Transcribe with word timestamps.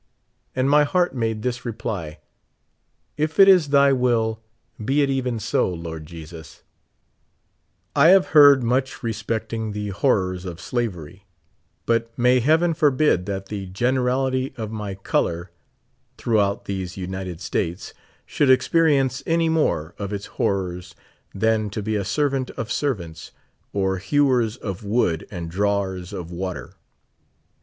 And 0.55 0.67
my 0.67 0.83
heart 0.83 1.13
made 1.13 1.43
this 1.43 1.63
reply: 1.63 2.17
"If 3.17 3.39
it 3.39 3.47
is 3.47 3.69
Thy 3.69 3.93
will, 3.93 4.41
be 4.83 5.03
it 5.03 5.11
even 5.11 5.37
so, 5.37 5.69
Lord 5.69 6.07
Jesus!" 6.07 6.63
I 7.95 8.07
have 8.07 8.29
heard 8.33 8.63
much 8.63 9.03
respecting 9.03 9.73
the 9.73 9.89
horrors 9.89 10.43
of 10.43 10.59
slavery; 10.59 11.27
Init 11.87 12.07
may 12.17 12.39
heaven 12.39 12.73
forbid 12.73 13.27
that 13.27 13.49
the 13.49 13.67
generality 13.67 14.55
of 14.57 14.71
my 14.71 14.95
color 14.95 15.51
tliroughout 16.17 16.63
these 16.65 16.97
United 16.97 17.39
States 17.39 17.93
should 18.25 18.49
experience 18.49 19.21
any 19.27 19.49
more 19.49 19.93
of 19.99 20.11
its 20.11 20.25
horrors 20.25 20.95
than 21.31 21.69
to 21.69 21.83
be 21.83 21.95
a 21.95 22.03
servant 22.03 22.49
of 22.57 22.71
servants, 22.71 23.33
or 23.71 23.99
hewers 23.99 24.57
of 24.57 24.83
wood 24.83 25.27
and 25.31 25.51
drawers 25.51 26.11
of 26.11 26.31
water 26.31 26.73